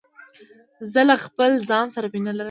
زه 0.91 1.01
له 1.09 1.15
خپل 1.25 1.51
ځان 1.69 1.85
سره 1.95 2.07
مینه 2.13 2.31
لرم. 2.35 2.39